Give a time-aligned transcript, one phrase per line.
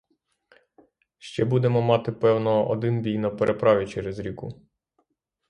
[1.19, 4.61] Ще будемо мати, певно, один бій на переправі через ріку.